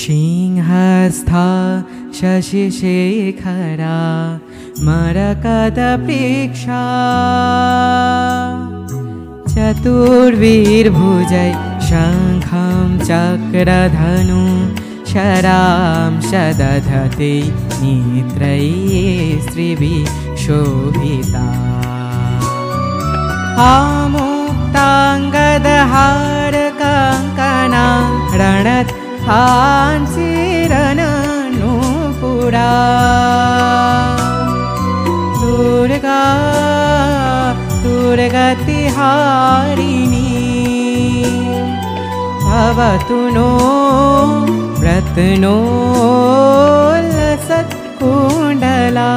सिंहस्था 0.00 1.42
शशिशेखरा 2.16 3.98
मरकदपिक्षा 4.86 6.82
चतुर्विर्भुजय 9.54 11.50
शङ्खं 11.88 12.98
चक्रधनु 13.10 14.42
शरां 15.12 16.12
शदधति 16.30 17.34
नेत्रै 17.84 18.54
स्त्रीभिः 19.48 20.16
शोभिता 20.44 21.46
आमुक्ता 23.72 24.88
शिरनो 30.12 31.12
पुरा 32.20 32.66
दुर्ग 35.40 36.06
दुर्गतिहारिणी 37.84 38.22
भवतु 42.52 43.20
नो 43.38 43.50
व्रत्नो 44.82 45.56
सत्कुण्डला 47.50 49.14